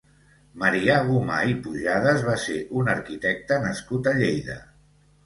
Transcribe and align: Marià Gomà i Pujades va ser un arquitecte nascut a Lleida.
Marià 0.61 0.93
Gomà 1.09 1.35
i 1.51 1.57
Pujades 1.65 2.23
va 2.29 2.37
ser 2.45 2.57
un 2.79 2.89
arquitecte 2.95 3.61
nascut 3.67 4.11
a 4.15 4.15
Lleida. 4.23 4.57